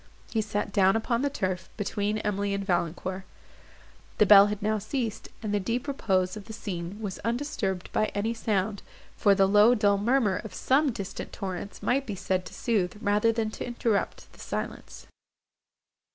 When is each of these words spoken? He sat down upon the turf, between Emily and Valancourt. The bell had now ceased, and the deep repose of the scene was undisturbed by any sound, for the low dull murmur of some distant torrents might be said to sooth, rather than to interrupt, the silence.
He 0.31 0.41
sat 0.41 0.73
down 0.73 0.95
upon 0.95 1.21
the 1.21 1.29
turf, 1.29 1.69
between 1.77 2.17
Emily 2.17 2.55
and 2.55 2.65
Valancourt. 2.65 3.21
The 4.17 4.25
bell 4.25 4.47
had 4.47 4.59
now 4.59 4.79
ceased, 4.79 5.29
and 5.43 5.53
the 5.53 5.59
deep 5.59 5.87
repose 5.87 6.35
of 6.35 6.45
the 6.45 6.53
scene 6.53 6.99
was 6.99 7.19
undisturbed 7.19 7.91
by 7.93 8.05
any 8.15 8.33
sound, 8.33 8.81
for 9.15 9.35
the 9.35 9.47
low 9.47 9.75
dull 9.75 9.99
murmur 9.99 10.37
of 10.37 10.55
some 10.55 10.91
distant 10.91 11.31
torrents 11.31 11.83
might 11.83 12.07
be 12.07 12.15
said 12.15 12.47
to 12.47 12.53
sooth, 12.55 12.95
rather 12.99 13.31
than 13.31 13.51
to 13.51 13.63
interrupt, 13.63 14.33
the 14.33 14.39
silence. 14.39 15.05